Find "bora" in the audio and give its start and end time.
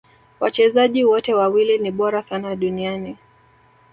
1.91-2.21